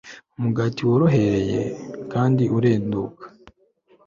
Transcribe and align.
umugati 0.37 0.81
worohereye 0.89 1.61
kandi 2.11 2.43
urenduka 2.57 3.25